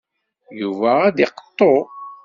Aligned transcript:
Yuba 0.59 0.91
ad 1.07 1.17
iqeṭṭu. 1.25 1.73